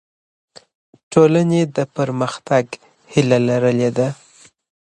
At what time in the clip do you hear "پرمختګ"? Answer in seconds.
1.97-2.65